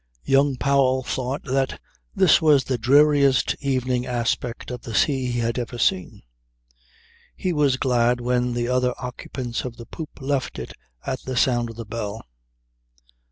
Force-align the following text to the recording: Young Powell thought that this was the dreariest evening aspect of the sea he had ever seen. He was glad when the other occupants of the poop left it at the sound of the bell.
Young 0.23 0.55
Powell 0.55 1.03
thought 1.03 1.43
that 1.43 1.79
this 2.15 2.41
was 2.41 2.63
the 2.63 2.79
dreariest 2.79 3.55
evening 3.59 4.07
aspect 4.07 4.71
of 4.71 4.81
the 4.81 4.95
sea 4.95 5.27
he 5.27 5.37
had 5.41 5.59
ever 5.59 5.77
seen. 5.77 6.23
He 7.35 7.53
was 7.53 7.77
glad 7.77 8.19
when 8.19 8.53
the 8.55 8.67
other 8.67 8.95
occupants 8.97 9.63
of 9.63 9.77
the 9.77 9.85
poop 9.85 10.19
left 10.19 10.57
it 10.57 10.73
at 11.05 11.19
the 11.21 11.37
sound 11.37 11.69
of 11.69 11.75
the 11.75 11.85
bell. 11.85 12.25